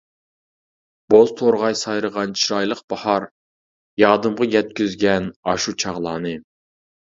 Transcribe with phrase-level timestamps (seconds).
[1.13, 3.29] بوز تورغاي سايرىغان چىرايلىق باھار،
[4.07, 6.37] يادىمغا يەتكۈزگەن ئاشۇ چاغلارنى.